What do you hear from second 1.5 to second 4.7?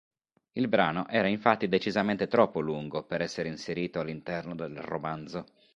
decisamente troppo lungo per essere inserito all'interno